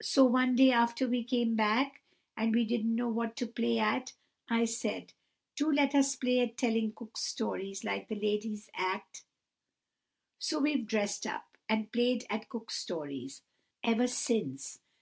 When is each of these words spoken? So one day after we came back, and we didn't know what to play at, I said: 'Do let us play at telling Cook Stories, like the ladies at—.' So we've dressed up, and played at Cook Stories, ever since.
So 0.00 0.24
one 0.24 0.56
day 0.56 0.70
after 0.70 1.06
we 1.06 1.22
came 1.24 1.56
back, 1.56 2.00
and 2.38 2.54
we 2.54 2.64
didn't 2.64 2.94
know 2.94 3.10
what 3.10 3.36
to 3.36 3.46
play 3.46 3.78
at, 3.78 4.14
I 4.48 4.64
said: 4.64 5.12
'Do 5.56 5.70
let 5.70 5.94
us 5.94 6.16
play 6.16 6.40
at 6.40 6.56
telling 6.56 6.92
Cook 6.94 7.18
Stories, 7.18 7.84
like 7.84 8.08
the 8.08 8.14
ladies 8.14 8.70
at—.' 8.72 9.24
So 10.38 10.58
we've 10.60 10.86
dressed 10.86 11.26
up, 11.26 11.58
and 11.68 11.92
played 11.92 12.24
at 12.30 12.48
Cook 12.48 12.70
Stories, 12.70 13.42
ever 13.82 14.06
since. 14.06 14.78